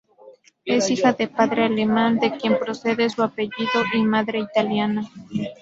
Es 0.65 0.89
hija 0.89 1.13
de 1.13 1.27
padre 1.27 1.65
alemán, 1.65 2.17
de 2.17 2.31
quien 2.35 2.57
procede 2.57 3.07
su 3.11 3.21
apellido, 3.21 3.83
y 3.93 4.01
madre 4.01 4.39
italiana. 4.39 5.03